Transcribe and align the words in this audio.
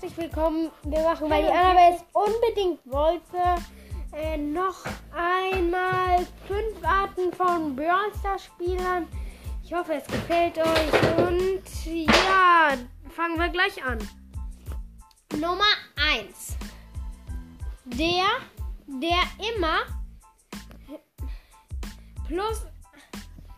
herzlich 0.00 0.16
willkommen. 0.16 0.70
Wir 0.84 1.02
machen, 1.02 1.28
weil 1.28 1.42
die 1.42 1.48
Annabelle 1.48 1.96
es 1.96 2.04
unbedingt 2.12 2.78
wollte, 2.84 3.60
äh, 4.12 4.36
noch 4.36 4.84
einmal 5.12 6.24
fünf 6.46 6.84
Arten 6.84 7.32
von 7.32 7.74
Brawl 7.74 8.12
Stars 8.20 8.44
Spielern. 8.44 9.08
Ich 9.64 9.74
hoffe, 9.74 9.94
es 9.94 10.06
gefällt 10.06 10.56
euch. 10.56 11.18
Und 11.18 11.64
ja, 11.84 12.74
fangen 13.10 13.40
wir 13.40 13.48
gleich 13.48 13.82
an. 13.84 13.98
Nummer 15.32 15.64
1. 16.12 16.56
Der, 17.86 18.28
der 18.86 19.18
immer 19.52 19.80
plus, 22.28 22.66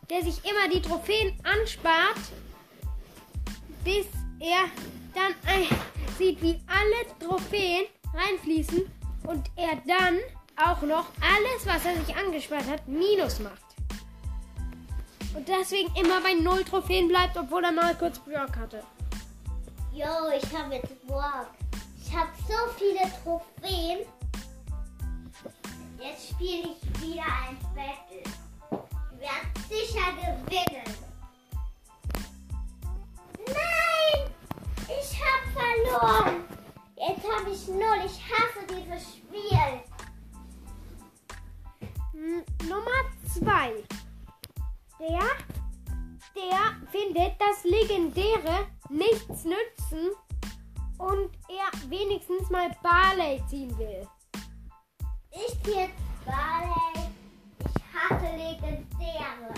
der 0.09 0.23
sich 0.23 0.41
immer 0.47 0.73
die 0.73 0.81
Trophäen 0.81 1.39
anspart, 1.45 2.19
bis 3.85 4.07
er 4.41 4.71
dann 5.15 5.33
äh, 5.47 5.67
sieht, 6.19 6.43
wie 6.43 6.61
alle 6.67 7.19
Trophäen 7.19 7.87
reinfließen 8.15 8.91
und 9.25 9.51
er 9.57 9.77
dann 9.87 10.19
auch 10.57 10.83
noch 10.83 11.07
alles, 11.21 11.67
was 11.67 11.85
er 11.85 11.97
sich 12.05 12.15
angespart 12.15 12.67
hat, 12.69 12.87
minus 12.87 13.41
macht. 13.41 13.71
Und 15.35 15.49
deswegen 15.49 15.95
immer 15.97 16.21
bei 16.21 16.35
null 16.35 16.65
Trophäen 16.65 17.09
bleibt, 17.09 17.37
obwohl 17.37 17.65
er 17.65 17.73
mal 17.73 17.95
kurz 17.95 18.19
Brock 18.19 18.57
hatte. 18.57 18.83
Jo, 19.93 20.07
ich 20.37 20.57
habe 20.57 20.75
jetzt 20.75 21.07
Brock. 21.07 21.47
Ich 22.03 22.15
habe 22.15 22.31
so 22.49 22.55
viele 22.77 23.01
Trophäen. 23.23 24.01
Jetzt 26.01 26.31
spiele 26.31 26.71
ich 26.71 27.03
wieder 27.03 27.23
ein 27.23 27.57
Battle. 27.75 28.23
Ich 29.13 29.21
werde 29.21 29.69
sicher 29.69 30.13
gewinnen. 30.17 31.00
Verloren. 36.01 36.45
Jetzt 36.97 37.25
habe 37.31 37.51
ich 37.51 37.69
null. 37.69 38.01
Ich 38.05 38.21
hasse 38.31 38.67
dieses 38.69 39.15
Spiel. 39.15 39.81
Nummer 42.69 43.01
2. 43.35 43.85
Der, 44.99 45.23
der 46.37 46.89
findet 46.91 47.41
das 47.41 47.65
Legendäre 47.65 48.67
nichts 48.91 49.45
nützen 49.45 50.11
und 50.99 51.31
er 51.49 51.89
wenigstens 51.89 52.51
mal 52.51 52.71
Barley 52.83 53.43
ziehen 53.49 53.77
will. 53.79 54.07
Ich 55.31 55.63
ziehe 55.63 55.89
Barley. 56.27 57.09
Ich 57.61 57.83
hasse 57.95 58.37
Legendäre. 58.37 59.55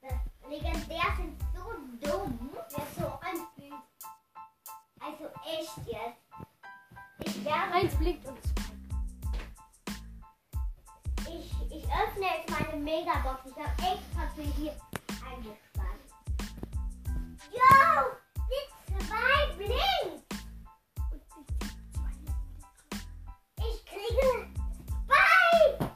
Das 0.00 0.48
Legendär 0.48 1.16
sind 1.18 1.37
öffne 11.90 12.26
jetzt 12.26 12.50
meine 12.50 12.82
Megabox. 12.82 13.40
Ich 13.46 13.56
habe 13.56 13.70
extra 13.78 14.28
für 14.34 14.42
hier 14.42 14.74
eingespannt. 15.24 16.04
Yo! 17.50 17.62
Die 18.48 18.64
zwei 19.04 19.40
blinkt! 19.56 20.24
Ich. 23.56 23.64
Ich 23.66 23.84
kriege 23.86 24.28
Spike! 25.04 25.90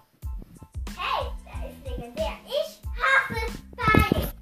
Hey, 0.97 1.23
der 1.45 1.71
ist 1.71 1.81
legendär. 1.85 2.37
Ich 2.47 2.71
hasse 2.99 3.43
Spike! 3.53 4.33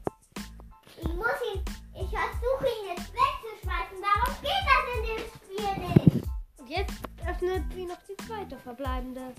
Ich 0.97 1.15
muss 1.15 1.41
ihn. 1.53 1.61
Ich 1.95 2.11
versuche 2.11 2.67
ihn 2.67 2.85
jetzt 2.97 3.13
wegzuschmeißen. 3.13 3.99
Warum 4.01 4.35
geht 4.41 4.65
das 4.67 4.85
in 4.97 5.03
dem 5.07 5.25
Spiel 5.35 5.73
nicht? 5.89 6.27
Und 6.59 6.69
jetzt 6.69 7.01
öffnet 7.27 7.65
sie 7.73 7.85
noch 7.87 8.03
die 8.09 8.17
zweite 8.27 8.57
verbleibende. 8.59 9.35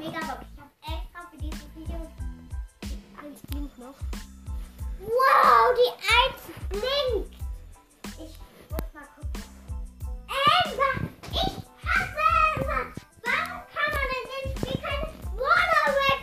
Zweite 0.00 0.10
Megabox. 0.10 0.46
Ich 0.52 0.60
habe 0.60 0.70
extra 0.82 1.20
für 1.30 1.36
dieses 1.36 1.74
Video. 1.74 2.10
Eins 3.22 3.40
blinkt 3.48 3.78
noch. 3.78 3.94
Wow, 5.00 5.74
die 5.76 5.90
Eins 6.18 6.42
blinkt! 6.68 7.34
Ich 8.04 8.38
muss 8.70 8.92
mal 8.92 9.08
gucken. 9.16 9.42
Emma! 10.28 10.90
Ich 11.32 11.54
hasse 11.86 12.24
Emma! 12.56 12.80
Warum 13.24 13.62
kann 13.72 13.90
man 13.94 14.08
in 14.16 14.24
dem 14.30 14.56
Spiel 14.56 14.78
keine 14.80 15.08
Water 15.36 15.86
weg, 16.00 16.20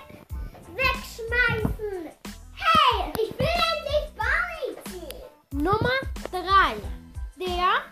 wegschmeißen? 0.75 2.11
Hey, 2.53 3.13
ich 3.13 3.31
will 3.37 3.55
endlich 3.73 4.07
Barley 4.15 4.69
ziehen! 4.89 5.63
Nummer 5.63 5.97
3. 6.31 6.75
Der, 7.39 7.83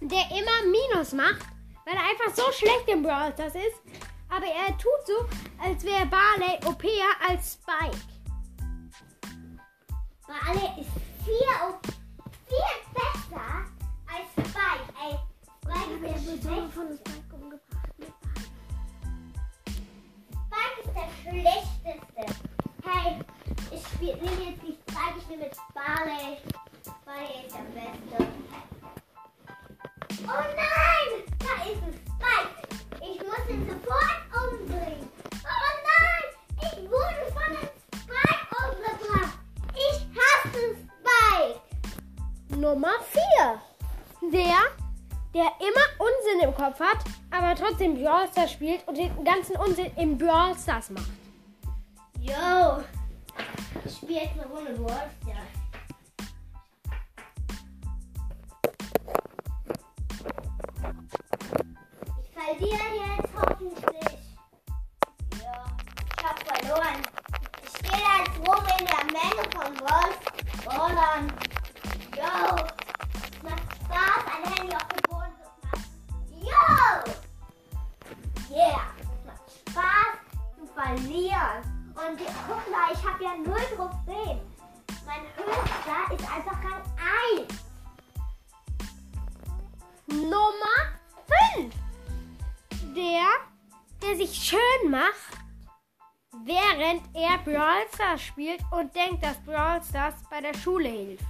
der 0.00 0.24
immer 0.38 0.70
Minus 0.70 1.12
macht, 1.12 1.46
weil 1.84 1.94
er 1.94 2.02
einfach 2.02 2.34
so 2.34 2.50
schlecht 2.52 2.88
im 2.88 3.02
Brawl 3.02 3.32
Stars 3.32 3.54
ist. 3.54 4.09
Aber 4.40 4.48
er 4.50 4.72
tut 4.78 5.06
so, 5.06 5.28
als 5.62 5.84
wäre 5.84 6.06
Barley 6.06 6.58
OPer 6.64 7.28
als 7.28 7.52
Spike. 7.60 7.98
Barley 10.26 10.80
ist 10.80 10.90
viel, 11.26 11.46
viel 12.48 12.74
besser 12.94 13.66
als 14.08 14.30
Spike. 14.32 14.88
Ey, 15.04 15.18
Spike 15.62 15.92
ist 16.06 16.26
der 16.26 16.48
schlecht- 16.50 16.72
von 16.72 16.88
Spike 16.96 17.34
umgebracht. 17.34 17.98
mit 17.98 18.12
Spike 20.32 20.80
ist 20.84 20.94
der 20.96 21.30
schlechteste. 21.30 22.40
Hey, 22.82 23.18
ich 23.72 23.86
spiel- 23.88 24.14
nehme 24.16 24.50
jetzt 24.50 24.62
nicht 24.62 24.78
Spike, 24.88 25.18
ich 25.18 25.28
nehme 25.28 25.44
jetzt. 25.44 25.60
Barley 25.74 26.38
Der, 44.32 44.60
der 45.34 45.50
immer 45.58 45.86
Unsinn 45.98 46.48
im 46.48 46.54
Kopf 46.54 46.78
hat, 46.78 46.98
aber 47.32 47.56
trotzdem 47.56 48.00
Brawl 48.00 48.28
Stars 48.30 48.52
spielt 48.52 48.86
und 48.86 48.96
den 48.96 49.24
ganzen 49.24 49.56
Unsinn 49.56 49.90
im 49.96 50.16
Brawl 50.16 50.56
Stars 50.56 50.90
macht. 50.90 51.10
Yo! 52.20 52.84
Ich 53.84 53.96
spiele 53.96 54.20
jetzt 54.20 54.34
eine 54.34 54.46
Runde 54.46 54.72
Brawl 54.74 55.10
Stars. 55.20 55.36
Ich 62.22 62.30
verliere 62.32 62.70
jetzt 62.70 63.00
hoffentlich. 63.00 63.09
Verlieren. 81.40 81.80
Und 81.94 82.18
guck 82.46 82.70
mal, 82.70 82.92
ich 82.92 83.04
habe 83.04 83.24
ja 83.24 83.36
null 83.36 83.76
Trophäen. 83.76 84.40
Mein 85.06 85.22
höchster 85.36 86.14
ist 86.14 86.32
einfach 86.32 86.58
Rang 86.62 86.82
1. 87.38 87.48
Nummer 90.06 90.76
5. 91.54 91.74
Der, 92.94 93.28
der 94.02 94.16
sich 94.16 94.34
schön 94.34 94.90
macht, 94.90 95.38
während 96.44 97.02
er 97.14 97.38
Brawl 97.38 97.86
Stars 97.94 98.22
spielt 98.22 98.60
und 98.70 98.94
denkt, 98.94 99.22
dass 99.22 99.36
Brawl 99.44 99.82
Stars 99.82 100.14
bei 100.28 100.40
der 100.40 100.54
Schule 100.54 100.88
hilft. 100.88 101.24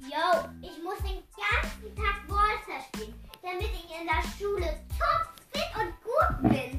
Yo, 0.00 0.48
ich 0.62 0.82
muss 0.82 0.98
den 0.98 1.22
ganzen 1.36 1.94
Tag 1.94 2.26
Ballster 2.26 2.82
spielen, 2.94 3.14
damit 3.42 3.68
ich 3.72 3.90
in 4.00 4.06
der 4.06 4.22
Schule 4.38 4.86
top 4.98 5.28
fit 5.52 5.70
und 5.76 5.92
gut 6.02 6.50
bin. 6.50 6.77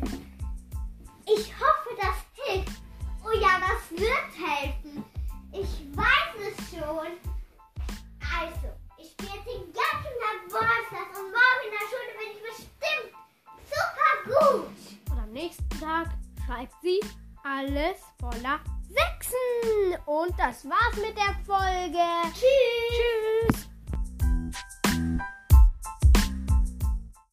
Schreibt 16.59 16.73
sie 16.81 17.00
alles 17.44 18.00
voller 18.19 18.59
Sechsen. 18.89 20.01
Und 20.06 20.38
das 20.38 20.65
war's 20.65 20.95
mit 20.97 21.15
der 21.15 21.35
Folge. 21.45 22.00
Tschüss. 22.33 23.56
Tschüss. 23.56 23.69